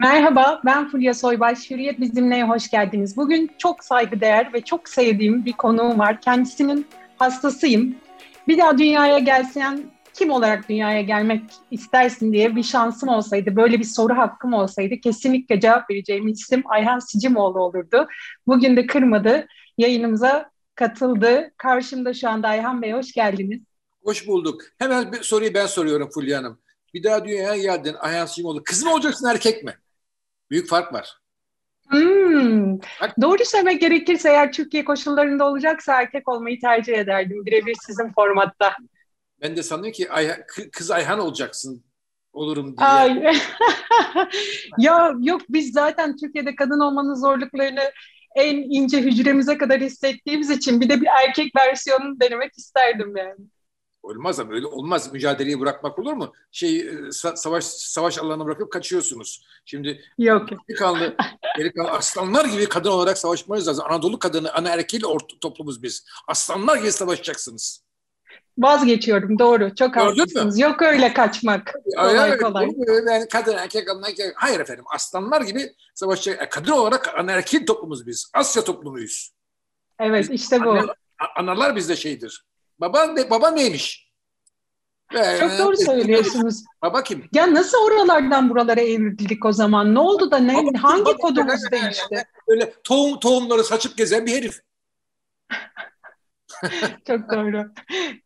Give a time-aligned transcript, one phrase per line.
[0.00, 1.70] Merhaba, ben Fulya Soybaş.
[1.70, 3.16] Hürriyet Bizimle'ye hoş geldiniz.
[3.16, 6.20] Bugün çok saygıdeğer ve çok sevdiğim bir konuğum var.
[6.20, 6.86] Kendisinin
[7.18, 7.96] hastasıyım.
[8.48, 9.80] Bir daha dünyaya gelsen
[10.14, 15.60] kim olarak dünyaya gelmek istersin diye bir şansım olsaydı, böyle bir soru hakkım olsaydı kesinlikle
[15.60, 18.08] cevap vereceğim isim Ayhan Sicimoğlu olurdu.
[18.46, 19.46] Bugün de kırmadı,
[19.78, 21.52] yayınımıza katıldı.
[21.56, 23.60] Karşımda şu anda Ayhan Bey, hoş geldiniz.
[24.04, 24.62] Hoş bulduk.
[24.78, 26.60] Hemen bir soruyu ben soruyorum Fulya Hanım.
[26.94, 28.62] Bir daha dünyaya geldin Ayhan Sicimoğlu.
[28.62, 29.74] Kız mı olacaksın erkek mi?
[30.50, 31.20] Büyük fark var.
[31.88, 32.78] Hmm.
[33.20, 37.46] Doğru söylemek gerekirse eğer Türkiye koşullarında olacaksa erkek olmayı tercih ederdim.
[37.46, 38.76] Birebir sizin formatta.
[39.42, 40.36] Ben de sanıyorum ki Ayhan,
[40.72, 41.84] kız Ayhan olacaksın
[42.32, 42.88] olurum diye.
[42.88, 43.24] Ay.
[44.78, 47.92] ya yok biz zaten Türkiye'de kadın olmanın zorluklarını
[48.34, 53.36] en ince hücremize kadar hissettiğimiz için bir de bir erkek versiyonunu denemek isterdim yani.
[54.02, 55.12] Olmaz ama öyle olmaz.
[55.12, 56.32] Mücadeleyi bırakmak olur mu?
[56.52, 59.44] Şey e, savaş savaş alanına bırakıp kaçıyorsunuz.
[59.64, 60.48] Şimdi yok.
[60.68, 61.16] Delikanlı,
[61.58, 63.84] delikanlı aslanlar gibi kadın olarak savaşmayız lazım.
[63.88, 65.06] Anadolu kadını, ana erkeğiyle
[65.40, 66.06] toplumuz biz.
[66.28, 67.82] Aslanlar gibi savaşacaksınız.
[68.58, 69.74] Vazgeçiyorum doğru.
[69.74, 70.58] Çok haklısınız.
[70.58, 71.74] Yok öyle kaçmak.
[71.96, 72.68] Kolay evet, kolay.
[73.06, 74.32] Yani kadın erkek kadın erkek.
[74.34, 76.42] Hayır efendim aslanlar gibi savaşacak.
[76.42, 78.30] E, kadın olarak ana erkek toplumuz biz.
[78.34, 79.32] Asya toplumuyuz.
[79.98, 80.70] Evet biz, işte bu.
[80.70, 80.96] Analar,
[81.36, 82.44] analar bizde şeydir.
[82.80, 84.10] Baba, ne, baba neymiş?
[85.40, 86.64] Çok doğru söylüyorsunuz.
[86.82, 87.24] Baba kim?
[87.32, 89.94] Ya nasıl oralardan buralara evrildik o zaman?
[89.94, 92.24] Ne oldu da ne, baba, hangi baba, kodumuz yani, değişti?
[92.48, 94.60] Böyle tohum tohumları saçıp gezen bir herif.
[97.06, 97.72] Çok doğru.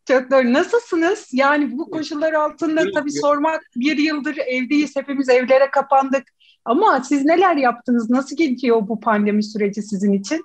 [0.08, 0.52] Çok doğru.
[0.52, 1.28] Nasılsınız?
[1.33, 4.96] Yani bu koşullar altında tabii sormak bir yıldır evdeyiz.
[4.96, 6.28] Hepimiz evlere kapandık.
[6.64, 8.11] Ama siz neler yaptınız?
[8.11, 10.44] Nasıl gidiyor bu pandemi süreci sizin için?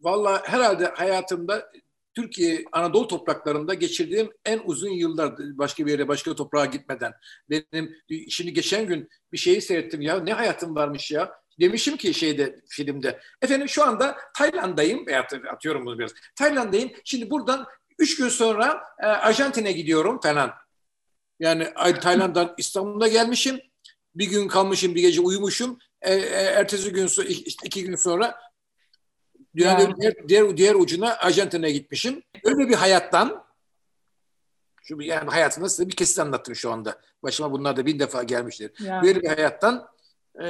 [0.00, 1.70] Vallahi herhalde hayatımda
[2.16, 7.12] Türkiye Anadolu topraklarında geçirdiğim en uzun yıllar başka bir yere başka toprağa gitmeden.
[7.50, 7.96] Benim
[8.28, 11.32] şimdi geçen gün bir şeyi seyrettim ya ne hayatım varmış ya.
[11.60, 13.20] Demişim ki şeyde filmde.
[13.42, 15.06] Efendim şu anda Tayland'dayım.
[15.06, 16.12] Veya atıyorum bunu biraz.
[16.38, 16.90] Tayland'dayım.
[17.04, 17.66] Şimdi buradan
[17.98, 20.52] üç gün sonra e, Arjantin'e gidiyorum falan.
[21.40, 21.68] Yani
[22.02, 23.60] Tayland'dan İstanbul'a gelmişim.
[24.14, 25.78] Bir gün kalmışım, bir gece uyumuşum.
[26.02, 27.08] E, e, ertesi gün,
[27.64, 28.38] iki gün sonra
[29.56, 32.22] Dünyanın diğer, diğer, diğer ucuna Arjantin'e gitmişim.
[32.44, 33.46] Öyle bir hayattan
[34.82, 37.00] şu yani hayatımda size bir kesit anlattım şu anda.
[37.22, 38.72] Başıma bunlar da bin defa gelmiştir.
[38.80, 39.02] Yani.
[39.02, 39.88] Böyle bir hayattan
[40.42, 40.48] e,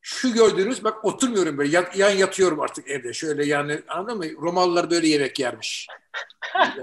[0.00, 4.24] şu gördüğünüz bak oturmuyorum böyle yan, yan yatıyorum artık evde şöyle yani anladın mı?
[4.24, 5.88] Romalılar böyle yemek yermiş.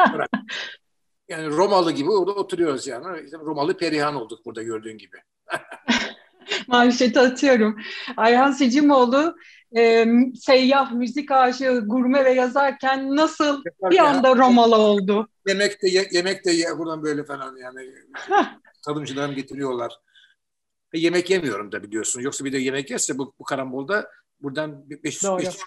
[1.30, 3.22] yani Romalı gibi orada oturuyoruz yani.
[3.26, 5.18] İşte Romalı perihan olduk burada gördüğün gibi.
[6.68, 7.80] Manşeti atıyorum.
[8.18, 9.36] Ayhan Sicimoğlu
[9.78, 10.06] e,
[10.40, 15.28] seyyah, müzik aşığı, gurme ve yazarken nasıl bir anda Romalı oldu?
[15.47, 17.94] Yemek de, yemek de buradan böyle falan yani
[18.85, 19.94] tadımcılarım getiriyorlar.
[20.94, 22.22] Ve yemek yemiyorum da biliyorsun.
[22.22, 24.09] Yoksa bir de yemek yerse bu, bu karambolda
[24.41, 25.22] buradan 500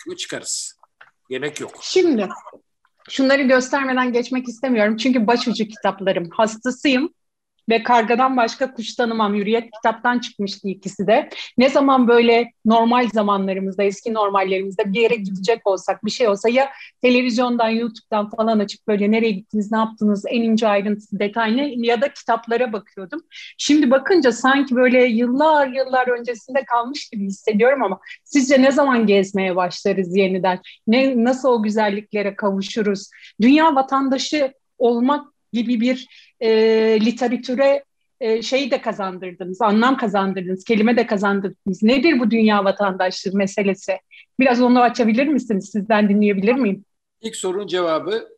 [0.04, 0.78] kilo çıkarız.
[1.30, 1.72] Yemek yok.
[1.80, 2.28] Şimdi
[3.08, 4.96] şunları göstermeden geçmek istemiyorum.
[4.96, 6.30] Çünkü başucu kitaplarım.
[6.30, 7.14] Hastasıyım
[7.68, 9.34] ve Kargadan başka kuş tanımam.
[9.34, 11.28] Hürriyet kitaptan çıkmıştı ikisi de.
[11.58, 16.70] Ne zaman böyle normal zamanlarımızda, eski normallerimizde bir yere gidecek olsak, bir şey olsa ya
[17.02, 22.12] televizyondan, YouTube'dan falan açıp böyle nereye gittiniz, ne yaptınız, en ince ayrıntısı, detaylı ya da
[22.12, 23.20] kitaplara bakıyordum.
[23.58, 29.56] Şimdi bakınca sanki böyle yıllar yıllar öncesinde kalmış gibi hissediyorum ama sizce ne zaman gezmeye
[29.56, 30.60] başlarız yeniden?
[30.86, 33.10] Ne, nasıl o güzelliklere kavuşuruz?
[33.40, 36.08] Dünya vatandaşı olmak gibi bir
[36.42, 36.48] e,
[37.00, 37.84] literatüre
[38.20, 41.82] e, şey de kazandırdınız, anlam kazandırdınız, kelime de kazandırdınız.
[41.82, 43.98] Nedir bu dünya vatandaşlığı meselesi?
[44.40, 45.70] Biraz onu açabilir misiniz?
[45.72, 46.84] Sizden dinleyebilir miyim?
[47.20, 48.28] İlk sorunun cevabı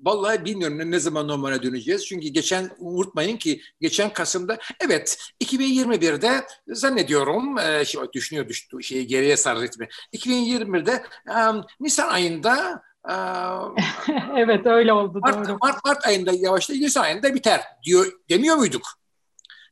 [0.00, 2.06] Vallahi bilmiyorum ne zaman normale döneceğiz.
[2.06, 9.36] Çünkü geçen unutmayın ki geçen Kasım'da evet 2021'de zannediyorum e, şey, düşünüyor düştü şeyi geriye
[9.36, 9.88] sarı ritmi.
[10.12, 10.92] 2021'de
[11.26, 11.36] e,
[11.80, 12.82] Nisan ayında
[14.36, 15.58] evet öyle oldu Mart, doğru.
[15.62, 18.82] Mart, Mart ayında yavaşlayıp Nisan ayında biter diyor demiyor muyduk?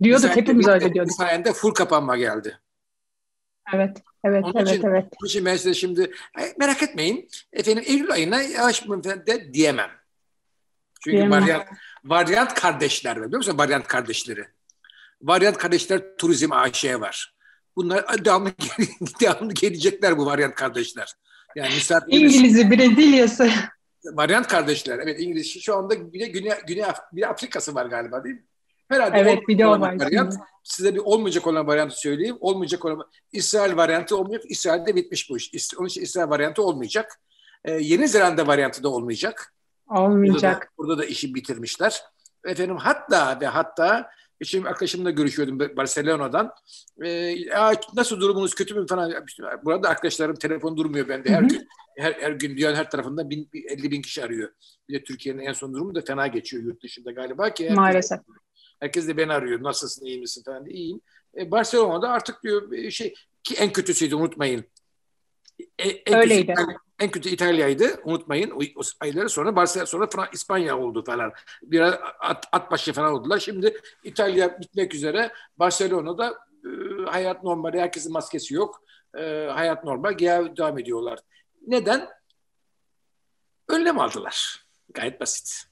[0.03, 1.11] Diyorduk Nisan hepimiz öyle diyorduk.
[1.11, 2.61] Nisan ayında full kapanma geldi.
[3.75, 5.05] Evet, evet, onun evet, için, evet.
[5.21, 6.11] Onun için ben size şimdi
[6.59, 7.29] merak etmeyin.
[7.53, 8.89] Efendim Eylül ayına yavaş
[9.27, 9.91] de diyemem.
[11.01, 11.43] Çünkü diyemem.
[11.43, 11.67] varyant,
[12.05, 13.27] varyant kardeşler var.
[13.27, 14.47] Biliyor musun varyant kardeşleri?
[15.23, 17.35] Varyant kardeşler turizm AŞ var.
[17.77, 18.53] Bunlar devamlı,
[19.21, 21.13] devamlı gelecekler bu varyant kardeşler.
[21.57, 21.69] Yani
[22.09, 23.51] İngiliz'i, Brezilya'sı.
[24.05, 24.99] Varyant kardeşler.
[24.99, 25.61] Evet İngiliz.
[25.61, 28.45] Şu anda bir de Güney, Güney bir Afrika'sı var galiba değil mi?
[28.89, 30.01] Herhalde evet bir de o var.
[30.01, 30.35] Varyant.
[30.65, 32.37] Size bir olmayacak olan varyantı söyleyeyim.
[32.41, 34.51] Olmayacak olan İsrail varyantı olmayacak.
[34.51, 35.75] İsrail'de bitmiş bu iş.
[35.79, 37.21] Onun için İsrail varyantı olmayacak.
[37.65, 39.55] Ee, Yeni Zelanda varyantı da olmayacak.
[39.91, 40.73] Olmayacak.
[40.79, 42.03] Burada da, burada da işi bitirmişler.
[42.45, 44.11] Efendim hatta ve hatta
[44.45, 46.53] Şimdi arkadaşımla görüşüyordum Barcelona'dan.
[47.05, 47.35] E,
[47.95, 49.15] nasıl durumunuz kötü mü falan.
[49.65, 51.31] Burada arkadaşlarım telefon durmuyor bende.
[51.31, 51.69] Her gün
[51.99, 54.51] her, her gün dünyanın her tarafında bin, 50 bin kişi arıyor.
[54.89, 57.71] Bir de Türkiye'nin en son durumu da fena geçiyor yurt dışında galiba ki.
[57.71, 58.21] Maalesef.
[58.81, 59.63] Herkes de beni arıyor.
[59.63, 60.67] Nasılsın, iyi misin falan.
[60.67, 61.01] İyiyim.
[61.39, 64.65] E, Barcelona'da artık diyor şey ki en kötüsüydü unutmayın.
[65.79, 66.55] E, en Öyleydi.
[66.55, 68.51] Kötü, en kötü İtalya'ydı unutmayın.
[68.51, 71.33] O, o ayları sonra Barcelona sonra Fransa, İspanya oldu falan.
[71.63, 73.39] Biraz at, at başı falan oldular.
[73.39, 75.33] Şimdi İtalya bitmek üzere.
[75.57, 76.71] Barcelona'da e,
[77.11, 77.73] hayat normal.
[77.73, 78.83] Herkesin maskesi yok.
[79.19, 80.19] E, hayat normal.
[80.19, 81.19] Devam ediyorlar.
[81.67, 82.09] Neden?
[83.69, 84.67] Önlem aldılar.
[84.95, 85.63] Gayet basit.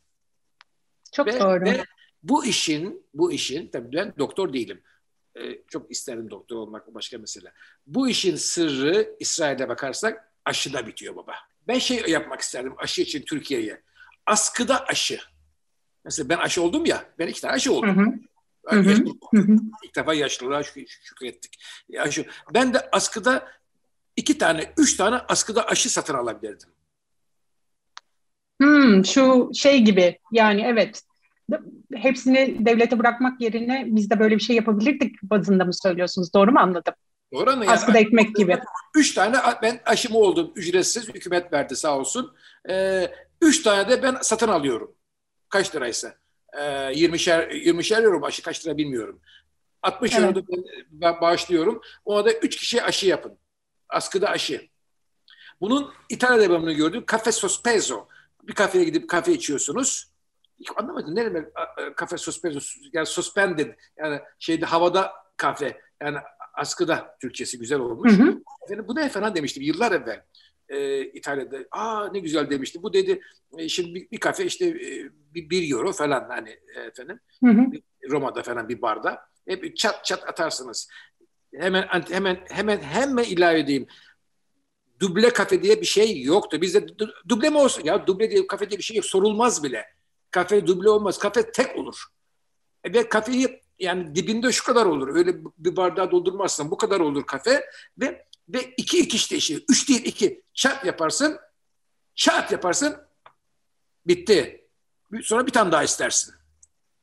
[1.12, 1.64] Çok ve, doğru.
[1.64, 1.84] Ve
[2.22, 4.82] bu işin, bu işin, tabii ben doktor değilim.
[5.36, 7.52] Ee, çok isterim doktor olmak başka mesele.
[7.86, 11.34] Bu işin sırrı İsrail'e bakarsak aşıda bitiyor baba.
[11.68, 13.82] Ben şey yapmak isterdim aşı için Türkiye'ye.
[14.26, 15.20] Askıda aşı.
[16.04, 17.96] Mesela ben aşı oldum ya, ben iki tane aşı oldum.
[17.96, 18.80] Hı hı.
[19.34, 19.56] Hı hı.
[19.84, 21.64] İlk defa yaşlılığa şükrettik.
[21.98, 22.26] Aşı.
[22.54, 23.48] Ben de askıda
[24.16, 26.68] iki tane, üç tane askıda aşı satın alabilirdim.
[28.60, 31.02] Hmm, şu şey gibi yani evet
[31.94, 36.34] hepsini devlete bırakmak yerine biz de böyle bir şey yapabilirdik bazında mı söylüyorsunuz?
[36.34, 36.94] Doğru mu anladım?
[37.32, 37.64] Doğru mu?
[37.68, 38.58] Askıda yani, ekmek gibi.
[38.96, 41.08] Üç tane ben aşımı oldum ücretsiz.
[41.08, 42.34] Hükümet verdi sağ olsun.
[42.68, 43.10] Ee,
[43.40, 44.94] üç tane de ben satın alıyorum.
[45.48, 46.14] Kaç liraysa.
[46.52, 49.20] Ee, 20'şer, 20'şer euro aşı kaç lira bilmiyorum.
[49.82, 50.24] 60 evet.
[50.24, 50.42] euro da
[50.90, 51.80] ben bağışlıyorum.
[52.04, 53.38] Ona da üç kişi aşı yapın.
[53.88, 54.68] Askıda aşı.
[55.60, 57.04] Bunun İtalya'da ben bunu gördüm.
[57.10, 58.08] Cafe Sospeso.
[58.42, 60.13] Bir kafeye gidip kahve içiyorsunuz.
[60.60, 61.14] Hiç anlamadım.
[61.14, 61.46] Ne demek
[61.96, 62.58] kafe sospeso?
[62.92, 63.74] Yani suspended.
[63.98, 65.80] Yani şeyde havada kafe.
[66.02, 66.18] Yani
[66.54, 68.12] askıda Türkçesi güzel olmuş.
[68.12, 68.40] Hı hı.
[68.64, 70.22] Efendim, bu ne falan demiştim yıllar evvel.
[70.68, 71.58] E, İtalya'da.
[71.70, 72.82] Aa ne güzel demişti.
[72.82, 73.20] Bu dedi
[73.58, 77.20] e, şimdi bir, bir kafe işte e, bir, bir euro falan hani e, efendim.
[77.44, 77.66] Hı hı.
[78.10, 79.20] Roma'da falan bir barda.
[79.48, 80.88] Hep çat çat atarsınız.
[81.54, 83.86] Hemen hemen hemen hemen ilave edeyim
[85.00, 86.60] duble kafe diye bir şey yoktu.
[86.60, 86.86] Bizde
[87.28, 87.82] duble mi olsun?
[87.84, 89.06] Ya duble diye kafe diye bir şey yok.
[89.06, 89.93] Sorulmaz bile.
[90.34, 91.18] Kafe duble olmaz.
[91.18, 92.04] Kafe tek olur.
[92.84, 95.16] E ve kafeyi yani dibinde şu kadar olur.
[95.16, 99.64] Öyle bir bardağı doldurmazsan bu kadar olur kafe ve ve iki iki işte işi.
[99.68, 100.42] Üç değil iki.
[100.54, 101.38] Çat yaparsın.
[102.14, 102.96] Çat yaparsın.
[104.06, 104.66] Bitti.
[105.22, 106.34] Sonra bir tane daha istersin.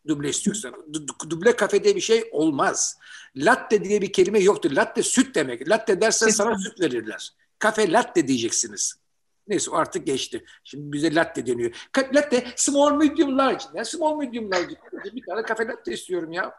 [0.07, 0.93] Duble istiyorsan.
[1.29, 2.99] Duble kafe diye bir şey olmaz.
[3.35, 4.71] Latte diye bir kelime yoktur.
[4.71, 5.69] Latte süt demek.
[5.69, 7.33] Latte dersen sana süt verirler.
[7.59, 9.00] Kafe latte diyeceksiniz.
[9.47, 10.43] Neyse o artık geçti.
[10.63, 11.89] Şimdi bize latte deniyor.
[12.15, 13.63] Latte small medium large.
[13.73, 14.75] Ne small medium large?
[15.13, 16.53] Bir tane kafe latte istiyorum ya.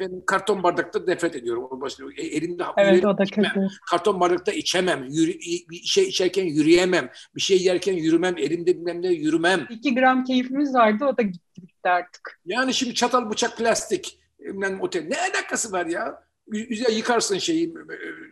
[0.00, 1.80] Ben karton bardakta nefret ediyorum.
[2.16, 3.68] E, elimde evet, o da kötü.
[3.90, 5.04] Karton bardakta içemem.
[5.04, 5.32] Yürü,
[5.70, 7.10] bir şey içerken yürüyemem.
[7.36, 8.38] Bir şey yerken yürümem.
[8.38, 9.66] Elimde bilmem ne yürümem.
[9.70, 11.04] İki gram keyfimiz vardı.
[11.04, 12.40] O da gitti, gitti artık.
[12.46, 14.18] Yani şimdi çatal bıçak plastik.
[14.40, 15.04] Bilmem, otel.
[15.08, 16.27] Ne alakası var ya?
[16.48, 17.74] Üzerine yıkarsın şeyi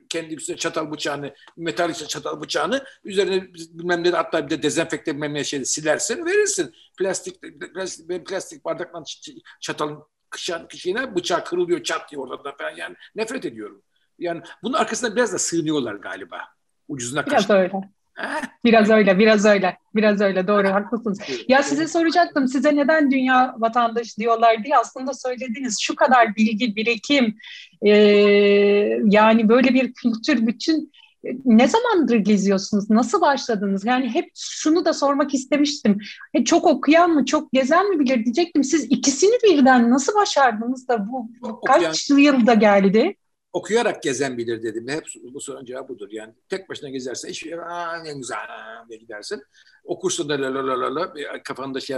[0.09, 5.15] kendi üstüne çatal bıçağını, metal işte çatal bıçağını üzerine bilmem ne hatta bir de dezenfekte
[5.15, 6.75] bilmem ne şeyi silersin verirsin.
[6.99, 7.43] Plastik
[7.75, 9.03] plastik, ben plastik bardakla
[9.61, 13.83] çatalın kışan kişine bıçağı kırılıyor çat diye orada falan yani nefret ediyorum.
[14.19, 16.41] Yani bunun arkasında biraz da sığınıyorlar galiba.
[16.89, 17.53] Ucuzuna Biraz kaçtı.
[17.55, 17.95] öyle.
[18.65, 20.49] Biraz öyle, biraz öyle, biraz öyle.
[20.49, 21.19] Doğru, haklısınız.
[21.49, 25.79] Ya size soracaktım, size neden dünya vatandaşı diyorlar diye aslında söylediniz.
[25.81, 27.37] Şu kadar bilgi, birikim,
[27.82, 27.91] e,
[29.05, 30.93] yani böyle bir kültür bütün
[31.25, 32.91] e, ne zamandır geziyorsunuz?
[32.91, 33.85] Nasıl başladınız?
[33.85, 35.99] Yani hep şunu da sormak istemiştim.
[36.35, 38.65] E, çok okuyan mı, çok gezen mi bilir diyecektim.
[38.65, 41.31] Siz ikisini birden nasıl başardınız da bu
[41.67, 43.17] kaç yılda geldi?
[43.56, 44.89] Okuyarak gezen bilir dedim.
[44.89, 46.08] Hep bu sorunun cevabı budur.
[46.10, 47.46] Yani tek başına gezersen hiç
[48.05, 48.39] ne güzel
[48.89, 49.43] diye gidersin.
[49.84, 51.96] Okursun da la la la la la kafanda şey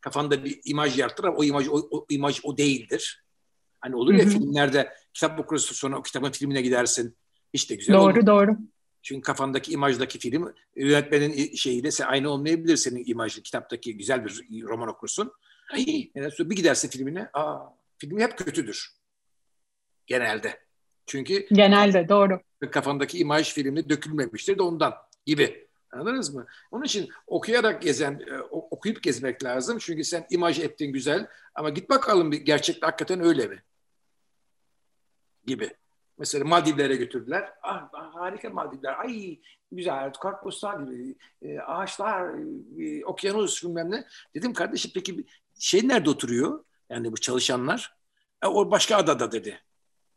[0.00, 3.24] kafanda bir imaj yaratır ama o imaj o, o imaj o değildir.
[3.80, 4.30] Hani olur ya Hı-hı.
[4.30, 7.16] filmlerde kitap okursun sonra o kitabın filmine gidersin.
[7.54, 8.26] Hiç de güzel Doğru olur.
[8.26, 8.56] doğru.
[9.02, 13.42] Çünkü kafandaki imajdaki film yönetmenin şeyiyle aynı olmayabilir senin imajın.
[13.42, 15.32] Kitaptaki güzel bir roman okursun.
[15.72, 15.86] Ay,
[16.38, 17.30] bir gidersin filmine.
[17.32, 17.58] Aa,
[17.98, 18.88] film hep kötüdür.
[20.06, 20.63] Genelde.
[21.06, 22.40] Çünkü genelde doğru.
[22.70, 24.94] Kafandaki imaj filmde dökülmemiştir de ondan
[25.26, 25.68] gibi.
[25.92, 26.46] Anladınız mı?
[26.70, 29.78] Onun için okuyarak gezen, e, okuyup gezmek lazım.
[29.78, 33.62] Çünkü sen imaj ettin güzel ama git bakalım gerçekte hakikaten öyle mi?
[35.46, 35.70] Gibi.
[36.18, 37.52] Mesela Maldivlere götürdüler.
[37.62, 38.98] Ah, ah harika Maldivler.
[38.98, 39.40] Ay
[39.72, 41.16] güzel kartpostal gibi.
[41.42, 42.34] E, ağaçlar,
[42.80, 44.06] e, okyanus bilmem ne.
[44.34, 45.26] Dedim kardeşim peki
[45.58, 46.64] şey nerede oturuyor?
[46.90, 47.96] Yani bu çalışanlar.
[48.42, 49.60] E, o başka adada dedi.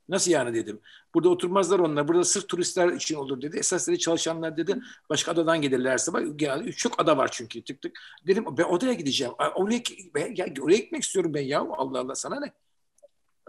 [0.10, 0.80] Nasıl yani dedim.
[1.14, 2.08] Burada oturmazlar onlar.
[2.08, 3.58] Burada sırf turistler için olur dedi.
[3.58, 8.00] Esas dedi çalışanlar dedi başka adadan gelirlerse bak genelde çok ada var çünkü tık tık.
[8.28, 9.34] Dedim ben odaya gideceğim.
[9.56, 9.82] Oraya,
[10.16, 11.60] ben, ya, oraya gitmek istiyorum ben ya.
[11.60, 12.52] Allah Allah sana ne?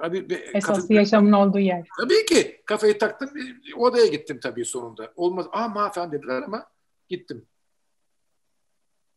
[0.03, 1.89] Abi, Esaslı kafe, yaşamın olduğu yer.
[2.01, 2.63] Tabii ki.
[2.65, 3.31] Kafayı taktım.
[3.77, 5.13] Odaya gittim tabii sonunda.
[5.17, 5.47] Olmaz.
[5.53, 6.67] Aa falan dediler ama
[7.09, 7.47] gittim.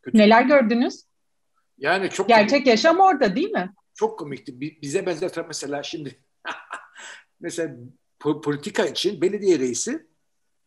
[0.02, 0.18] Kötü.
[0.18, 1.04] Neler gördünüz?
[1.78, 2.68] Yani çok Gerçek komik.
[2.68, 3.74] yaşam orada değil mi?
[3.94, 4.62] Çok komikti.
[4.62, 6.20] Bize benzer mesela şimdi
[7.42, 7.76] mesela
[8.20, 10.06] politika için belediye reisi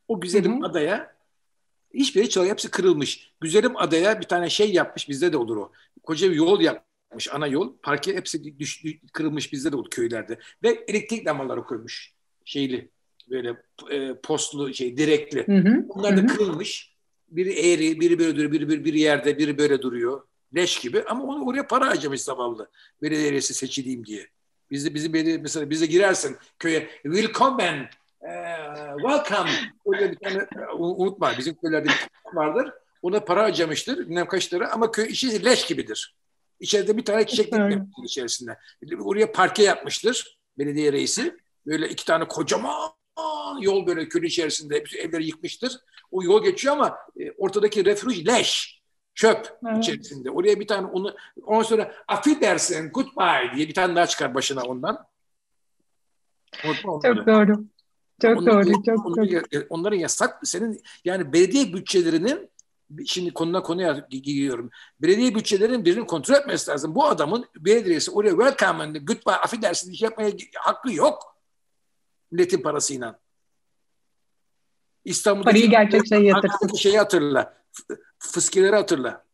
[0.09, 0.66] o güzelim Hı-hı.
[0.66, 1.14] adaya
[1.95, 2.52] hiçbiri çalıyor.
[2.52, 3.33] Hepsi kırılmış.
[3.40, 5.09] Güzelim adaya bir tane şey yapmış.
[5.09, 5.73] Bizde de olur o.
[6.02, 7.28] Koca bir yol yapmış.
[7.33, 7.73] Ana yol.
[7.83, 9.52] Parke hepsi düş, kırılmış.
[9.52, 10.38] Bizde de olur köylerde.
[10.62, 12.12] Ve elektrik lambaları koymuş.
[12.45, 12.90] Şeyli
[13.31, 13.57] böyle
[13.90, 15.47] e, postlu şey direkli.
[15.47, 15.87] Hı hı.
[15.88, 16.26] Onlar da hı hı.
[16.26, 16.95] kırılmış.
[17.28, 20.23] Biri eğri, biri böyle duruyor, biri, biri, biri yerde, biri böyle duruyor.
[20.54, 22.71] Leş gibi ama onu oraya para harcamış zavallı.
[23.02, 24.28] Belediye reisi seçileyim diye.
[24.75, 27.88] Bizde bizim belediye mesela bize girersin köye willkommen
[28.23, 28.57] ee,
[28.97, 29.50] welcome.
[29.87, 30.47] Öyle bir tane
[30.78, 32.73] unutma bizim köylerde bir vardır.
[33.02, 36.16] Ona para harcamıştır bilmem kaç lira ama köy işi leş gibidir.
[36.61, 37.52] İçeride bir tane çiçek
[38.04, 38.59] içerisinde.
[39.00, 41.37] Oraya parke yapmıştır belediye reisi.
[41.66, 42.90] Böyle iki tane kocaman
[43.61, 45.73] yol böyle köy içerisinde evleri yıkmıştır.
[46.11, 48.83] O yol geçiyor ama e, ortadaki refuj leş.
[49.14, 49.78] Çöp evet.
[49.78, 50.30] içerisinde.
[50.30, 51.14] Oraya bir tane onu
[51.47, 55.06] ondan sonra affedersin goodbye diye bir tane daha çıkar başına ondan.
[56.62, 57.64] Çok doğru.
[58.23, 59.66] Çok onların, doğru, çok onların, doğru.
[59.71, 62.50] Onların yasak senin yani belediye bütçelerinin
[63.06, 64.71] şimdi konuna konuya giriyorum.
[65.02, 66.94] Belediye bütçelerinin birinin kontrol etmesi lazım.
[66.94, 71.37] Bu adamın belediyesi oraya welcome and goodbye affedersin iş yapmaya hakkı yok.
[72.30, 73.24] Milletin parasıyla.
[75.05, 76.75] İstanbul'da parayı gerçekten yatırsın.
[76.77, 77.55] Şeyi hatırla.
[78.19, 79.25] Fıskileri hatırla.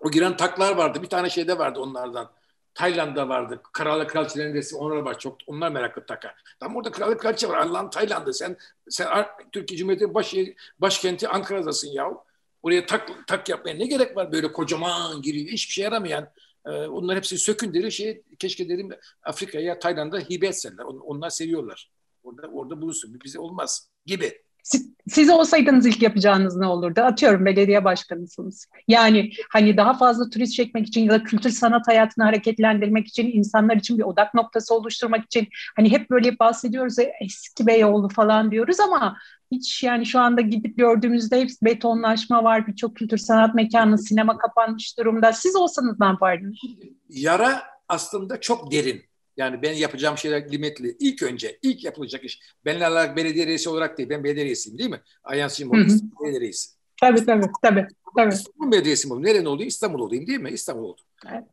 [0.00, 1.02] O giren taklar vardı.
[1.02, 2.30] Bir tane şeyde vardı onlardan.
[2.74, 3.62] Tayland'da vardı.
[3.72, 5.18] Krallık kraliçelerin resim onlar var.
[5.18, 6.34] Çok onlar meraklı taka.
[6.60, 7.58] Tam orada krallık kraliçe var.
[7.58, 8.34] Allah'ın Tayland'ı.
[8.34, 8.56] Sen
[8.88, 10.34] sen Türkiye Cumhuriyeti baş,
[10.78, 12.10] başkenti Ankara'dasın ya.
[12.62, 15.48] Oraya tak tak yapmaya ne gerek var böyle kocaman giriyor.
[15.48, 16.28] Hiçbir şey yaramayan.
[16.66, 18.90] E, onlar hepsi sökün deri şey keşke dedim
[19.22, 20.84] Afrika'ya Tayland'a hibe etseler.
[20.84, 21.90] Onlar seviyorlar.
[22.22, 23.20] Orada orada bulunsun.
[23.24, 24.42] Bize olmaz gibi.
[25.08, 27.00] Siz, olsaydınız ilk yapacağınız ne olurdu?
[27.00, 28.66] Atıyorum belediye başkanısınız.
[28.88, 33.76] Yani hani daha fazla turist çekmek için ya da kültür sanat hayatını hareketlendirmek için, insanlar
[33.76, 38.80] için bir odak noktası oluşturmak için hani hep böyle bahsediyoruz ya eski Beyoğlu falan diyoruz
[38.80, 39.16] ama
[39.52, 42.66] hiç yani şu anda gidip gördüğümüzde hepsi betonlaşma var.
[42.66, 45.32] Birçok kültür sanat mekanı, sinema kapanmış durumda.
[45.32, 46.56] Siz olsanız ne yapardınız?
[47.08, 49.09] Yara aslında çok derin.
[49.40, 50.96] Yani ben yapacağım şeyler limitli.
[50.98, 52.40] İlk önce, ilk yapılacak iş.
[52.64, 55.00] Ben olarak belediye reisi olarak değil, ben belediye reisiyim değil mi?
[55.24, 56.70] Ayansıyım olayım, belediye reisi.
[57.00, 57.86] Tabii tabii, tabii.
[58.16, 58.34] tabii.
[58.34, 59.26] İstanbul Belediyesi mi olayım?
[59.26, 59.68] Nerede olayım?
[59.68, 60.50] İstanbul olayım değil mi?
[60.50, 61.04] İstanbul oldum.
[61.28, 61.44] Evet.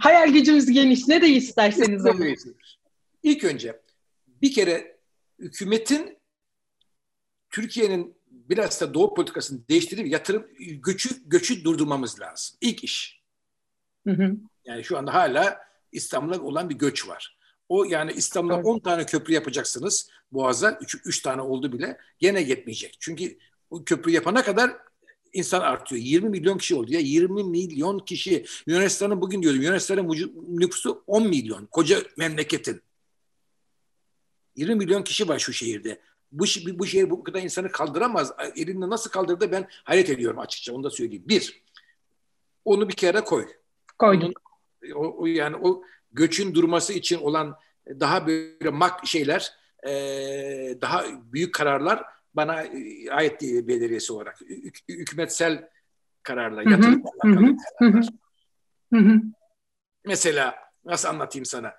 [0.00, 1.08] Hayal gücümüz geniş.
[1.08, 2.36] Ne de isterseniz olun.
[3.22, 3.80] İlk önce
[4.42, 4.96] bir kere
[5.38, 6.18] hükümetin
[7.50, 12.56] Türkiye'nin biraz da doğu politikasını değiştirip yatırım göçü göçü durdurmamız lazım.
[12.60, 13.22] İlk iş.
[14.06, 14.36] Hı hı.
[14.64, 17.36] Yani şu anda hala İstanbul'a olan bir göç var.
[17.68, 18.66] O yani İstanbul'a evet.
[18.66, 20.78] 10 tane köprü yapacaksınız Boğaz'a.
[20.80, 21.98] 3, 3 tane oldu bile.
[22.18, 22.96] Gene yetmeyecek.
[23.00, 23.38] Çünkü
[23.70, 24.76] o köprü yapana kadar
[25.32, 26.02] insan artıyor.
[26.02, 27.00] 20 milyon kişi oldu ya.
[27.00, 28.46] 20 milyon kişi.
[28.66, 30.08] Yunanistan'ın bugün diyorum Yunanistan'ın
[30.48, 31.66] nüfusu 10 milyon.
[31.66, 32.82] Koca memleketin.
[34.56, 36.00] 20 milyon kişi var şu şehirde.
[36.32, 36.44] Bu,
[36.78, 38.32] bu şehir bu kadar insanı kaldıramaz.
[38.56, 40.72] Elinde nasıl kaldırdı ben hayret ediyorum açıkça.
[40.72, 41.24] Onu da söyleyeyim.
[41.26, 41.62] Bir,
[42.64, 43.48] onu bir kere koy.
[43.98, 44.24] Koydum.
[44.24, 44.34] Onun,
[44.94, 49.52] o, o yani o göçün durması için olan daha böyle mak şeyler
[49.86, 49.90] e,
[50.80, 52.64] daha büyük kararlar bana
[53.10, 54.40] ait değil belediyesi olarak.
[54.40, 55.68] Hük, hükümetsel
[56.22, 57.00] kararlar, kararlar.
[60.04, 61.74] Mesela nasıl anlatayım sana?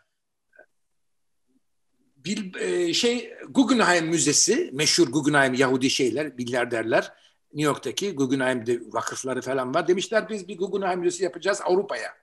[2.17, 7.13] Bir e, şey Guggenheim Müzesi, meşhur Guggenheim Yahudi şeyler, milyarderler.
[7.53, 9.87] New York'taki Guggenheim'de vakıfları falan var.
[9.87, 12.22] Demişler biz bir Guggenheim Müzesi yapacağız Avrupa'ya.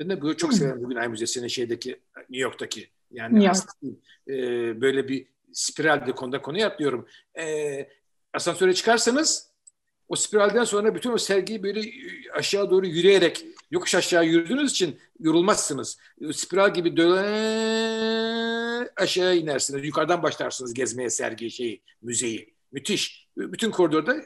[0.00, 0.58] Ben de böyle çok hmm.
[0.58, 3.56] severim Guggenheim Müzesi'nin şeydeki New York'taki yani York.
[4.28, 4.32] e,
[4.80, 7.06] böyle bir spiral bir konuda konu yapıyorum.
[7.38, 7.88] E,
[8.32, 9.50] asansöre çıkarsanız
[10.08, 11.90] o spiralden sonra bütün o sergiyi böyle
[12.34, 15.98] aşağı doğru yürüyerek yokuş aşağı yürüdüğünüz için yorulmazsınız.
[16.32, 19.84] Spiral gibi döne aşağı inersiniz.
[19.84, 22.56] Yukarıdan başlarsınız gezmeye sergi şeyi, müzeyi.
[22.72, 23.26] Müthiş.
[23.36, 24.16] Bütün koridorda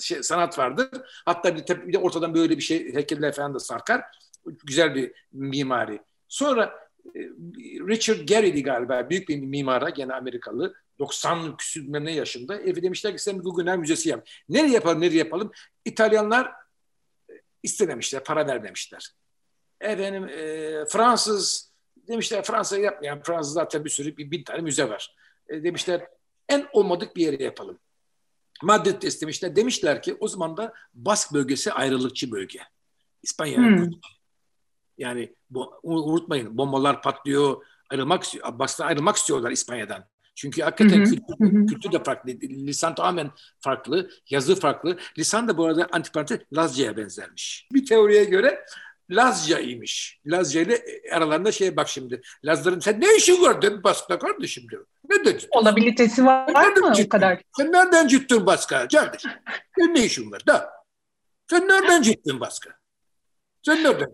[0.00, 0.88] şey, sanat vardır.
[1.24, 4.02] Hatta bir, bir de ortadan böyle bir şey heykeller falan da sarkar
[4.64, 6.00] güzel bir mimari.
[6.28, 7.20] Sonra e,
[7.88, 13.22] Richard Garrity galiba büyük bir mimara gene Amerikalı 90 küsür ne yaşında evi demişler ki
[13.22, 14.28] sen bir Guggenheim Müzesi yap.
[14.48, 15.50] Nereye yapalım nereye yapalım?
[15.84, 16.52] İtalyanlar
[17.30, 17.32] e,
[17.62, 19.08] istememişler para vermemişler.
[19.80, 21.72] Efendim e, Fransız
[22.08, 25.14] demişler Fransa yapmayan Fransız zaten bir sürü bir bin tane müze var.
[25.48, 26.06] E, demişler
[26.48, 27.78] en olmadık bir yere yapalım.
[28.62, 29.56] Madrid'de istemişler.
[29.56, 32.60] Demişler ki o zaman da Bask bölgesi ayrılıkçı bölge.
[33.22, 33.92] İspanya'nın hmm.
[35.02, 40.04] Yani bu, unutmayın bombalar patlıyor, ayrılmak Abbas'tan ayrılmak istiyorlar İspanya'dan.
[40.34, 41.10] Çünkü hakikaten hı hı.
[41.10, 42.30] Kültür, kültür de farklı.
[42.42, 43.30] Lisan tamamen
[43.60, 44.10] farklı.
[44.30, 44.98] Yazı farklı.
[45.18, 47.68] Lisan da bu arada antiparantez Lazca'ya benzermiş.
[47.72, 48.64] Bir teoriye göre
[49.10, 50.20] Lazca imiş.
[50.26, 50.82] Lazca ile
[51.12, 52.22] aralarında şey bak şimdi.
[52.44, 54.86] Lazların sen ne işin var dedi Bask'ta kardeşim diyor.
[55.10, 55.46] Ne dedi?
[55.50, 57.42] Olabilitesi var, mı o kadar?
[57.56, 59.30] Sen nereden cidden Bask'a kardeşim?
[59.78, 60.70] Sen ne işin var da?
[61.50, 62.70] Sen nereden cidden Bask'a?
[63.66, 64.08] Sen nereden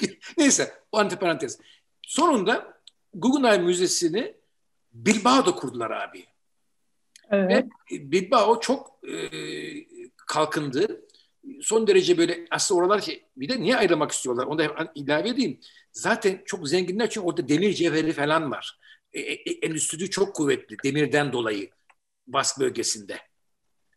[0.38, 1.58] Neyse o antiparantez.
[2.02, 2.80] Sonunda
[3.14, 4.34] Guggenheim Müzesi'ni
[4.92, 6.24] Bilbao'da kurdular abi.
[7.30, 7.66] Evet.
[7.92, 9.16] Ve Bilbao çok e,
[10.16, 11.04] kalkındı.
[11.60, 14.46] Son derece böyle aslında oralar şey, bir de niye ayrılmak istiyorlar?
[14.46, 15.60] Onu da ilave edeyim.
[15.92, 18.78] Zaten çok zenginler çünkü orada demir cevheri falan var.
[19.12, 21.70] E, e, e, endüstri çok kuvvetli demirden dolayı
[22.26, 23.18] Bask bölgesinde.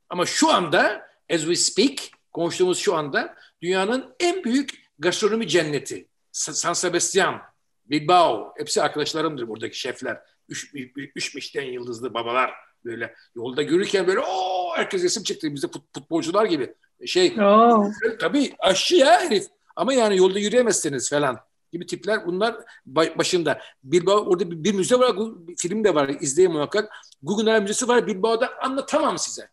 [0.09, 1.99] Ama şu anda as we speak
[2.31, 6.07] konuştuğumuz şu anda dünyanın en büyük gastronomi cenneti.
[6.31, 7.41] San Sebastian,
[7.85, 10.21] Bilbao, hepsi arkadaşlarımdır buradaki şefler.
[10.49, 10.73] Üç,
[11.15, 12.51] üç Michelin yıldızlı babalar
[12.85, 15.53] böyle yolda görürken böyle o herkes resim çekti.
[15.53, 16.73] Bizde futbolcular gibi.
[17.05, 17.91] Şey oh.
[18.19, 19.45] tabii aşçı ya herif.
[19.75, 21.39] Ama yani yolda yürüyemezsiniz falan
[21.71, 23.61] gibi tipler bunlar başında.
[23.83, 25.15] Bilbao orada bir, bir müze var,
[25.47, 26.93] bir film de var izleyin muhakkak.
[27.23, 29.49] Guggenheim Müzesi var Bilbao'da anlatamam size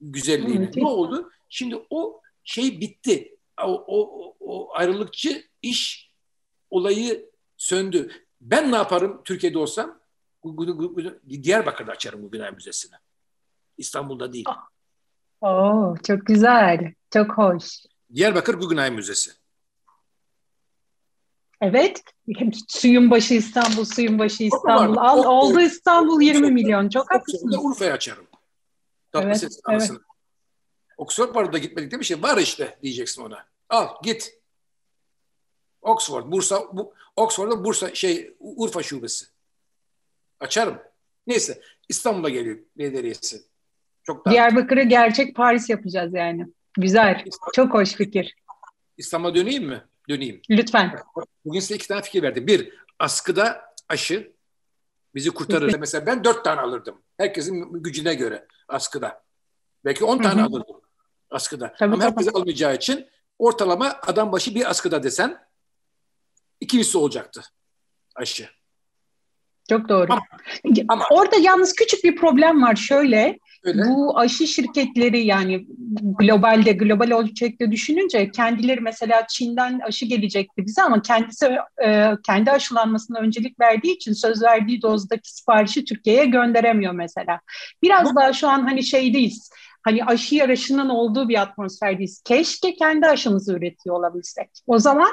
[0.00, 0.74] güzelliğini.
[0.74, 1.30] Hmm, ne oldu?
[1.48, 3.36] Şimdi o şey bitti.
[3.66, 6.12] O, o, o ayrılıkçı iş
[6.70, 8.10] olayı söndü.
[8.40, 10.00] Ben ne yaparım Türkiye'de olsam?
[11.42, 12.96] Diyarbakır'da açarım Guggenheim Müzesi'ni.
[13.78, 14.44] İstanbul'da değil.
[15.40, 16.94] Oo, çok güzel.
[17.12, 17.64] Çok hoş.
[18.14, 19.30] Diyarbakır Guggenheim Müzesi.
[21.60, 22.02] Evet.
[22.68, 24.96] Suyun başı İstanbul, suyun başı İstanbul.
[24.96, 26.88] Al, o, oldu İstanbul 20 milyon.
[26.88, 27.52] Çok haklısın.
[27.58, 28.26] Urfa'ya açarım.
[29.12, 29.90] Tatlı evet, evet.
[30.96, 32.04] Oxford var da gitmedik değil mi?
[32.04, 33.51] Şey var işte diyeceksin ona.
[33.72, 34.38] Al git.
[35.82, 39.26] Oxford, Bursa, bu, Oxford'da Bursa şey Urfa şubesi.
[40.40, 40.78] Açarım.
[41.26, 43.42] Neyse İstanbul'a geliyor belediyesi.
[44.04, 44.34] Çok daha...
[44.34, 46.46] Diyarbakır'ı gerçek Paris yapacağız yani.
[46.78, 47.22] Güzel.
[47.26, 47.52] İstanbul.
[47.52, 48.34] Çok hoş fikir.
[48.96, 49.84] İstanbul'a döneyim mi?
[50.08, 50.42] Döneyim.
[50.50, 50.98] Lütfen.
[51.44, 52.46] Bugün size iki tane fikir verdim.
[52.46, 54.32] Bir, askıda aşı
[55.14, 55.78] bizi kurtarır.
[55.78, 57.02] Mesela ben dört tane alırdım.
[57.16, 59.22] Herkesin gücüne göre askıda.
[59.84, 60.80] Belki on tane alırdım
[61.30, 61.74] askıda.
[61.78, 63.06] Tabii, Ama herkes almayacağı için
[63.42, 65.38] ortalama adam başı bir askıda desen
[66.60, 67.42] iki olacaktı
[68.16, 68.48] aşı.
[69.68, 70.12] Çok doğru.
[70.12, 70.22] Ama,
[70.88, 72.76] ama, Orada yalnız küçük bir problem var.
[72.76, 73.82] Şöyle, öyle.
[73.82, 75.66] bu aşı şirketleri yani
[76.18, 83.18] globalde, global ölçekte düşününce kendileri mesela Çin'den aşı gelecekti bize ama kendisi e, kendi aşılanmasına
[83.18, 87.40] öncelik verdiği için söz verdiği dozdaki siparişi Türkiye'ye gönderemiyor mesela.
[87.82, 89.50] Biraz bu, daha şu an hani şeydeyiz.
[89.82, 92.22] Hani aşı yarışının olduğu bir atmosferdeyiz.
[92.22, 94.50] Keşke kendi aşımızı üretiyor olabilsek.
[94.66, 95.08] O zaman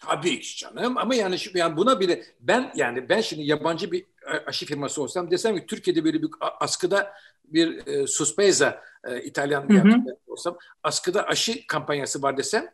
[0.00, 4.06] Tabii ki canım ama yani, şu, yani buna bile ben yani ben şimdi yabancı bir
[4.46, 7.12] aşı firması olsam desem ki Türkiye'de böyle bir askıda
[7.44, 12.70] bir e, Suspeza e, İtalyan bir olsam askıda aşı kampanyası var desem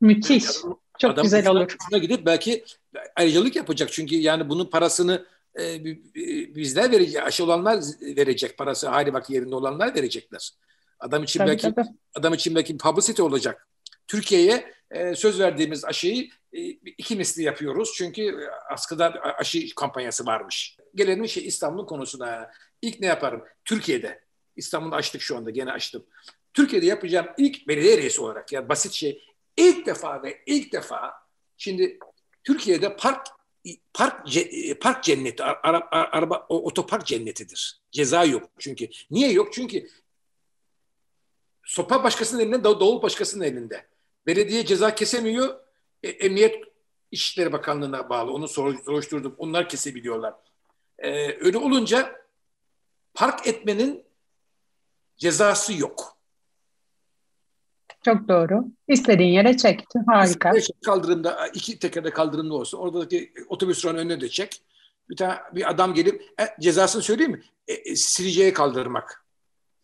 [0.00, 0.44] müthiş.
[0.44, 1.76] Yani, Çok güzel olur.
[1.92, 2.64] gidip belki
[3.16, 5.26] ayrıcalık yapacak çünkü yani bunun parasını
[5.60, 5.84] e,
[6.54, 10.50] bizler verecek, aşı olanlar verecek parası hali bak yerinde olanlar verecekler.
[11.00, 11.88] Adam için tabii, belki tabii.
[12.14, 13.68] adam için belki publicity olacak.
[14.06, 17.92] Türkiye'ye e, söz verdiğimiz aşıyı e, iki misli yapıyoruz.
[17.96, 20.76] Çünkü askıda aşı kampanyası varmış.
[20.94, 22.50] Gelelim şey İstanbul konusuna.
[22.82, 23.44] İlk ne yaparım?
[23.64, 24.24] Türkiye'de.
[24.56, 25.50] İstanbul'da açtık şu anda.
[25.50, 26.04] Gene açtım.
[26.54, 29.22] Türkiye'de yapacağım ilk belediye reisi olarak yani basit şey
[29.56, 31.12] ilk defa ve ilk defa
[31.56, 31.98] şimdi
[32.44, 33.26] Türkiye'de park
[33.94, 34.28] park
[34.80, 37.80] park cenneti ara, araba otopark cennetidir.
[37.90, 38.88] Ceza yok çünkü.
[39.10, 39.52] Niye yok?
[39.52, 39.88] Çünkü
[41.64, 43.86] sopa başkasının elinde, davul başkasının elinde.
[44.26, 45.60] Belediye ceza kesemiyor.
[46.02, 46.64] E, Emniyet
[47.10, 48.32] İşleri Bakanlığı'na bağlı.
[48.32, 49.34] Onu soruşturdum.
[49.38, 50.34] Onlar kesebiliyorlar.
[50.98, 51.10] E,
[51.44, 52.26] öyle olunca
[53.14, 54.04] park etmenin
[55.16, 56.13] cezası yok.
[58.04, 58.64] Çok doğru.
[58.88, 59.98] İstediğin yere çekti.
[60.06, 60.52] Harika.
[60.84, 62.78] Kaldırımda iki tekerde kaldırımda olsun.
[62.78, 64.62] Oradaki otobüs durağının önüne de çek.
[65.10, 67.42] Bir tane bir adam gelip e, cezasını söyleyeyim mi?
[67.68, 69.24] E, e, sileceğe kaldırmak.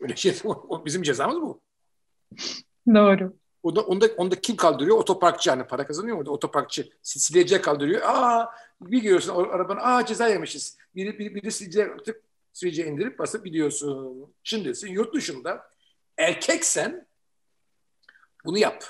[0.01, 0.35] Öyle şey.
[0.45, 1.61] O, bizim cezamız bu.
[2.95, 3.33] Doğru.
[3.63, 4.97] Onda, onda, onda kim kaldırıyor?
[4.97, 6.89] Otoparkçı hani para kazanıyor orada otoparkçı.
[7.03, 8.03] Sileceğe kaldırıyor.
[8.05, 10.79] Aa bir görüyorsun arabanı aa ceza yemişiz.
[10.95, 12.23] Biri, biri, biri sileceğe, tık,
[12.63, 14.27] indirip basıp gidiyorsun.
[14.43, 15.71] Şimdi sen yurt dışında
[16.19, 17.07] erkeksen
[18.45, 18.85] bunu yap.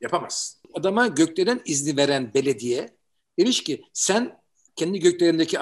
[0.00, 0.60] Yapamaz.
[0.74, 2.96] Adama göklerin izni veren belediye
[3.38, 4.40] demiş ki sen
[4.76, 5.58] kendi göklerindeki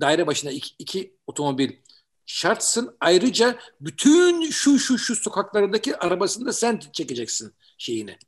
[0.00, 1.72] daire başına iki, iki otomobil
[2.26, 2.96] şartsın.
[3.00, 7.54] Ayrıca bütün şu şu şu sokaklarındaki arabasını da sen çekeceksin.
[7.78, 8.18] şeyini,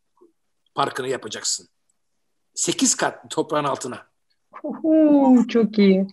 [0.74, 1.68] parkını yapacaksın.
[2.54, 4.06] Sekiz kat toprağın altına.
[4.62, 6.06] Uhu, çok iyi.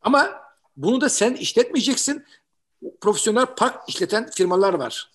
[0.00, 0.42] Ama
[0.76, 2.24] bunu da sen işletmeyeceksin.
[3.00, 5.12] Profesyonel park işleten firmalar var.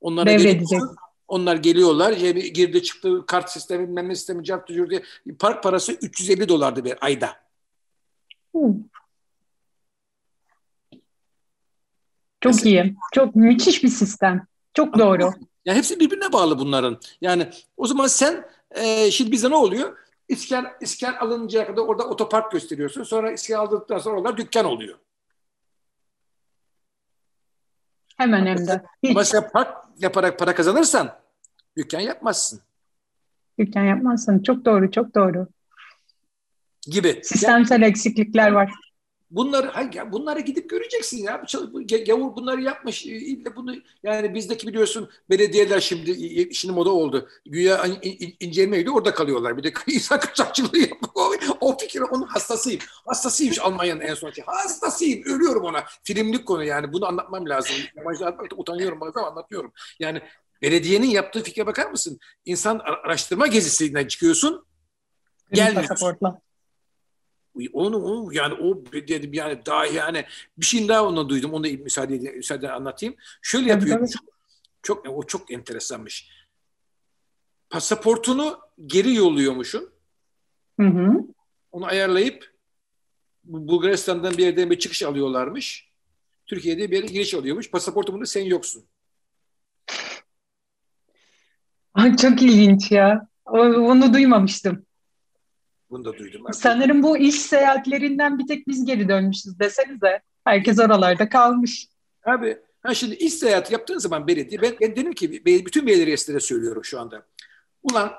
[0.00, 0.80] Onlara Devredecek.
[1.28, 2.12] Onlar geliyorlar.
[2.12, 5.02] Girdi çıktı kart sistemi, meme sistemi, cart diye.
[5.38, 7.28] Park parası 350 dolardı bir ayda.
[12.40, 12.96] Çok Mesela, iyi.
[13.12, 14.46] Çok müthiş bir sistem.
[14.74, 15.30] Çok doğru.
[15.64, 16.98] Yani hepsi birbirine bağlı bunların.
[17.20, 19.98] Yani o zaman sen e, şimdi bize ne oluyor?
[20.28, 23.02] İskan, iskan alıncaya kadar orada otopark gösteriyorsun.
[23.02, 24.98] Sonra iskan aldıktan sonra onlar dükkan oluyor.
[28.16, 29.24] Hemen hem de.
[29.24, 31.18] Sen park yaparak para kazanırsan
[31.76, 32.60] dükkan yapmazsın.
[33.58, 34.42] Dükkan yapmazsın.
[34.42, 35.48] Çok doğru, çok doğru.
[36.86, 37.20] Gibi.
[37.24, 38.72] Sistemsel yani, eksiklikler var.
[39.30, 39.72] Bunları
[40.12, 41.42] bunları gidip göreceksin ya.
[42.06, 43.06] Gavur bunları yapmış.
[43.56, 47.28] Bunu yani bizdeki biliyorsun belediyeler şimdi şimdi moda oldu.
[47.46, 47.86] Güya
[48.40, 49.56] incelmeydi orada kalıyorlar.
[49.56, 51.16] Bir de insan kaçakçılığı yapmak.
[51.60, 52.80] O, fikir onun hastasıyım.
[53.06, 54.44] Hastasıyım Almanya'nın en son şey.
[54.44, 55.22] Hastasıyım.
[55.24, 55.84] Ölüyorum ona.
[56.04, 56.92] Filmlik konu yani.
[56.92, 57.76] Bunu anlatmam lazım.
[58.56, 59.72] utanıyorum bazen anlatıyorum.
[60.00, 60.22] Yani
[60.62, 62.18] belediyenin yaptığı fikre bakar mısın?
[62.44, 64.66] İnsan araştırma gezisinden çıkıyorsun.
[65.52, 66.16] Gelmiyorsun.
[67.72, 70.24] Onu, onu yani o dedim yani daha yani
[70.58, 71.52] bir şeyin daha ona duydum.
[71.52, 73.14] Onu da müsaade müsaade anlatayım.
[73.42, 74.08] Şöyle yapıyor.
[74.08, 74.24] Çok,
[74.82, 76.30] çok o çok enteresanmış.
[77.70, 79.90] Pasaportunu geri yolluyormuşsun.
[80.80, 81.12] Hı hı.
[81.72, 82.54] Onu ayarlayıp
[83.44, 85.88] Bulgaristan'dan bir yerden bir çıkış alıyorlarmış.
[86.46, 87.70] Türkiye'de bir yere giriş alıyormuş.
[87.70, 88.84] Pasaportumunda sen yoksun.
[91.94, 93.28] Ay, çok ilginç ya.
[93.46, 94.86] Onu duymamıştım.
[95.90, 96.46] Bunu da duydum.
[96.52, 100.20] Sanırım bu iş seyahatlerinden bir tek biz geri dönmüşüz desenize.
[100.44, 101.88] Herkes oralarda kalmış.
[102.24, 106.84] Abi ha şimdi iş seyahati yaptığın zaman belediye ben, ben dedim ki bütün belediyelere söylüyorum
[106.84, 107.26] şu anda.
[107.82, 108.12] Ulan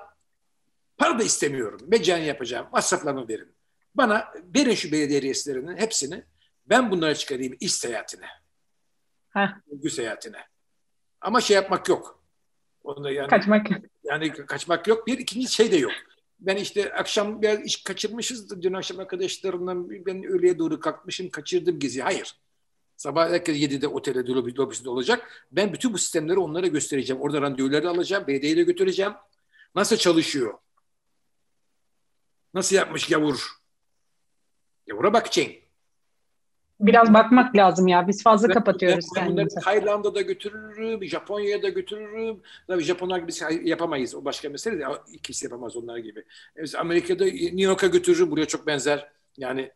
[0.97, 1.79] para da istemiyorum.
[1.87, 2.67] Mecani yapacağım.
[2.71, 3.51] Masraflarımı verin.
[3.95, 6.23] Bana verin şu belediye reislerinin hepsini.
[6.65, 8.25] Ben bunları çıkarayım iş seyahatine.
[9.29, 9.47] Heh.
[9.89, 10.37] Seyahatine.
[11.21, 12.23] Ama şey yapmak yok.
[12.83, 13.67] Onda yani, kaçmak.
[14.03, 15.07] Yani kaçmak yok.
[15.07, 15.91] Bir ikinci şey de yok
[16.39, 18.61] ben işte akşam biraz iş kaçırmışız.
[18.61, 22.01] Dün akşam arkadaşlarımla ben öğleye doğru kalkmışım, kaçırdım gezi.
[22.01, 22.35] Hayır.
[22.97, 25.47] Sabah herkes 7'de otelde lobisinde olacak.
[25.51, 27.21] Ben bütün bu sistemleri onlara göstereceğim.
[27.21, 29.13] Orada randevuları alacağım, BD'ye götüreceğim.
[29.75, 30.53] Nasıl çalışıyor?
[32.53, 33.47] Nasıl yapmış gavur?
[34.87, 35.66] Gavura bakacaksın.
[36.79, 38.07] Biraz bakmak lazım ya.
[38.07, 39.59] Biz fazla ben, kapatıyoruz ben kendimizi.
[39.59, 42.41] Tayland'a da götürürüm, Japonya'ya da götürürüm.
[42.67, 44.15] Tabii Japonlar gibi şey yapamayız.
[44.15, 46.23] O başka mesele de ikisi yapamaz onlar gibi.
[46.77, 48.31] Amerika'da New York'a götürürüm.
[48.31, 49.11] Buraya çok benzer.
[49.37, 49.71] Yani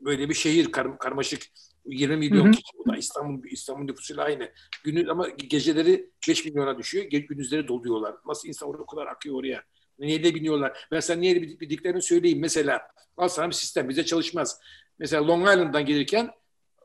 [0.00, 1.42] böyle bir şehir kar, karmaşık.
[1.86, 2.52] 20 milyon hı hı.
[2.52, 2.76] kişi.
[2.78, 4.50] O da İstanbul, İstanbul nüfusuyla aynı.
[4.84, 7.04] Günü, ama geceleri 5 milyona düşüyor.
[7.04, 8.14] Gündüzleri doluyorlar.
[8.26, 9.62] Nasıl insan o kadar akıyor oraya?
[9.98, 10.86] Neyle biniyorlar?
[10.90, 12.40] Ben sana niye bildiklerini söyleyeyim.
[12.40, 13.88] Mesela al sana bir sistem.
[13.88, 14.60] Bize çalışmaz.
[14.98, 16.30] Mesela Long Island'dan gelirken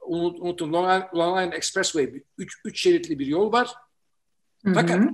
[0.07, 3.73] unutun Long Island, Long Island Expressway 3 üç şeritli bir yol var.
[4.63, 4.73] Hı hı.
[4.73, 5.09] Fakat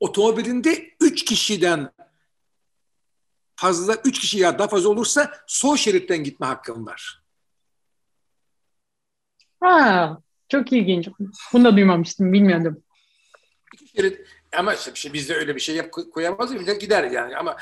[0.00, 1.92] otomobilinde 3 kişiden
[3.56, 7.22] fazla 3 kişi ya daha fazla olursa sol şeritten gitme hakkım var.
[9.60, 11.08] Ha, çok ilginç.
[11.52, 12.82] Bunu da duymamıştım, bilmiyordum.
[13.74, 17.56] İki şerit ama işte bizde öyle bir şey yap, koyamaz gider yani ama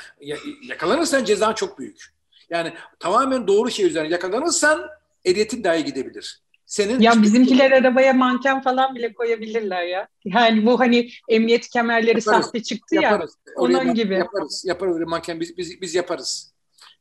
[0.67, 2.13] yakalanırsan cezan çok büyük.
[2.49, 4.89] Yani tamamen doğru şey üzerine yakalanırsan
[5.25, 6.41] ehliyetin dahi gidebilir.
[6.65, 10.07] Senin ya bizimkiler arabaya manken falan bile koyabilirler ya.
[10.25, 13.37] Yani bu hani emniyet kemerleri yaparız, sahte çıktı yaparız.
[13.47, 13.53] ya.
[13.55, 14.13] Oraya onun gibi.
[14.13, 14.63] Yaparız.
[14.67, 16.53] Yaparız öyle manken biz, biz, biz yaparız.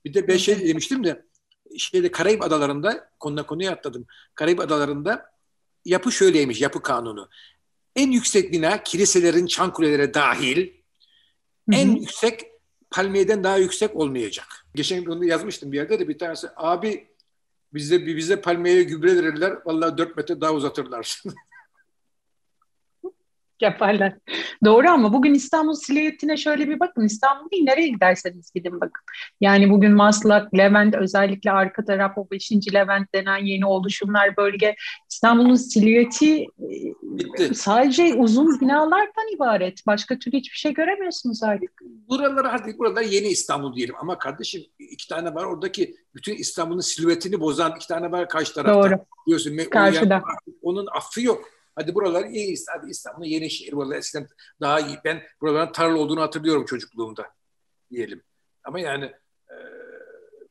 [0.04, 1.22] Bir de ben şey demiştim de
[1.78, 4.06] şeyde Karayip Adaları'nda konuda konuya atladım.
[4.34, 5.30] Karayip Adaları'nda
[5.84, 7.28] yapı şöyleymiş yapı kanunu.
[8.00, 11.78] En yüksek bina kiliselerin çan kuleleri dahil Hı-hı.
[11.78, 12.40] en yüksek
[12.90, 14.46] palmiyeden daha yüksek olmayacak.
[14.74, 17.08] Geçen gün onu yazmıştım bir yerde de bir tanesi abi
[17.74, 21.22] bize bize palmiyeye gübre verirler vallahi dört metre daha uzatırlar.
[23.60, 24.14] yaparlar.
[24.64, 27.04] Doğru ama bugün İstanbul silüetine şöyle bir bakın.
[27.04, 29.02] İstanbul değil nereye giderseniz gidin bakın.
[29.40, 32.52] Yani bugün Maslak, Levent özellikle arka taraf o 5.
[32.74, 34.76] Levent denen yeni oluşumlar bölge.
[35.10, 36.46] İstanbul'un silüeti
[37.02, 37.54] Bitti.
[37.54, 39.86] sadece uzun binalardan ibaret.
[39.86, 41.70] Başka türlü hiçbir şey göremiyorsunuz artık.
[42.08, 47.40] Buralar artık buralar yeni İstanbul diyelim ama kardeşim iki tane var oradaki bütün İstanbul'un silüetini
[47.40, 48.82] bozan iki tane var karşı tarafta.
[48.82, 48.98] Doğru.
[49.26, 49.56] Diyorsun.
[49.70, 50.22] Karşıda.
[50.62, 51.59] Onun affı yok.
[51.80, 52.56] Hadi buralar iyi.
[52.68, 53.72] Hadi İstanbul yeni şehir.
[53.72, 54.28] Buralar eskiden
[54.60, 54.98] daha iyi.
[55.04, 57.26] Ben buraların tarla olduğunu hatırlıyorum çocukluğumda
[57.90, 58.22] diyelim.
[58.64, 59.04] Ama yani
[59.50, 59.56] e,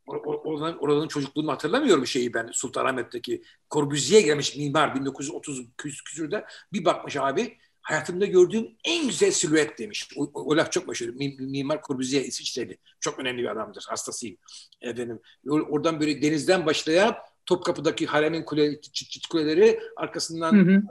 [0.08, 7.58] oradan, oradan çocukluğumu hatırlamıyorum şeyi ben Sultanahmet'teki Corbusier gelmiş mimar 1930 küsürde bir bakmış abi
[7.82, 10.10] hayatımda gördüğüm en güzel silüet demiş.
[10.18, 11.08] O, o, o laf çok meşhur.
[11.40, 12.78] Mimar Corbusier İsviçreli.
[13.00, 13.86] Çok önemli bir adamdır.
[13.90, 14.38] Hastasıyım.
[14.82, 15.20] Efendim.
[15.50, 17.16] Oradan böyle denizden başlayan
[17.50, 20.82] Topkapı'daki haremin kule, çıt çıt kuleleri, arkasından hı hı.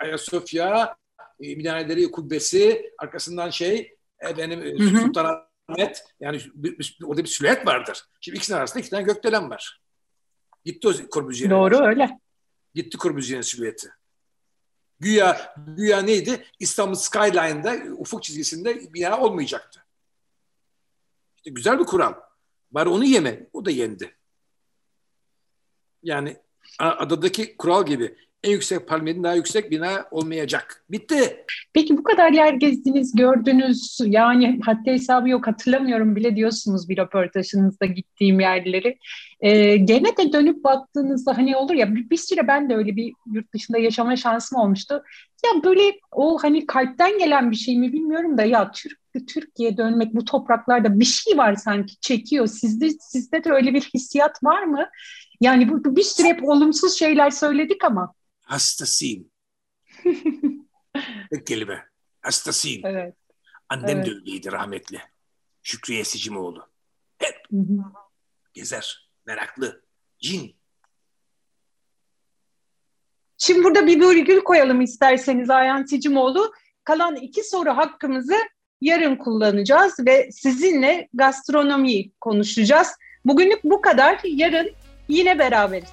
[0.00, 0.96] Ayasofya,
[1.40, 8.04] e, minareleri, kubbesi, arkasından şey, efendim, e, Sultanahmet, yani bir, bir, orada bir silüet vardır.
[8.20, 9.82] Şimdi ikisinin arasında iki tane gökdelen var.
[10.64, 11.50] Gitti o Corbusier'in.
[11.50, 12.18] Doğru öyle.
[12.74, 13.88] Gitti Corbusier'in silüeti.
[15.00, 16.44] Güya, güya neydi?
[16.58, 19.84] İstanbul Skyline'da ufuk çizgisinde bina olmayacaktı.
[21.36, 22.14] İşte güzel bir kural.
[22.70, 23.46] Bari onu yeme.
[23.52, 24.16] O da yendi.
[26.04, 26.36] Yani
[26.78, 28.14] adadaki kural gibi
[28.44, 30.84] en yüksek palmiyenin daha yüksek bina olmayacak.
[30.90, 31.44] Bitti.
[31.74, 33.98] Peki bu kadar yer gezdiniz, gördünüz.
[34.04, 38.98] Yani hatta hesabı yok hatırlamıyorum bile diyorsunuz bir röportajınızda gittiğim yerleri.
[39.40, 43.12] Ee, gene de dönüp baktığınızda hani olur ya bir, bir süre ben de öyle bir
[43.32, 45.02] yurt dışında yaşama şansım olmuştu.
[45.44, 50.14] Ya böyle o hani kalpten gelen bir şey mi bilmiyorum da ya Türk Türkiye'ye dönmek
[50.14, 52.46] bu topraklarda bir şey var sanki çekiyor.
[52.46, 54.88] Sizde sizde de öyle bir hissiyat var mı?
[55.44, 58.14] Yani bu bir sürü hep olumsuz şeyler söyledik ama.
[58.40, 59.30] Hastasıyım.
[61.32, 61.84] Tek kelime.
[62.20, 62.86] Hastasıyım.
[62.86, 63.14] Evet.
[63.68, 64.06] Annem evet.
[64.06, 65.00] de öyleydi rahmetli.
[65.62, 66.68] Şükriye Sicimoğlu.
[67.18, 67.84] Hep hı hı.
[68.54, 69.10] gezer.
[69.26, 69.84] Meraklı.
[70.18, 70.56] Cin.
[73.38, 76.52] Şimdi burada bir virgül koyalım isterseniz Ayhan Sicimoğlu.
[76.84, 78.36] Kalan iki soru hakkımızı
[78.80, 82.88] yarın kullanacağız ve sizinle gastronomiyi konuşacağız.
[83.24, 84.20] Bugünlük bu kadar.
[84.24, 85.88] Yarın yine beraberiz.